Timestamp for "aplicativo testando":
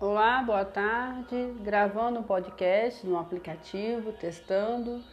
3.18-5.04